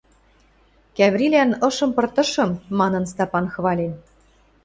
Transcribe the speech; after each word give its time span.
Кӓврилӓн 0.97 1.51
ышым 1.67 1.91
пыртышым!— 1.95 2.51
манын, 2.79 3.03
Стапан 3.11 3.45
хвален 3.53 3.93